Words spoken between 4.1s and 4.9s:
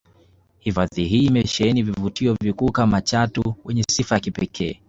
ya pekee